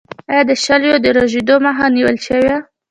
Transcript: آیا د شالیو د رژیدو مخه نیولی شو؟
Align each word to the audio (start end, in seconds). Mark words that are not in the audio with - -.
آیا 0.31 0.43
د 0.49 0.51
شالیو 0.63 1.03
د 1.05 1.07
رژیدو 1.17 1.55
مخه 1.65 1.85
نیولی 1.95 2.19
شو؟ 2.25 2.55